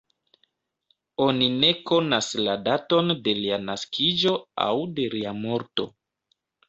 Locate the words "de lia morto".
5.01-5.87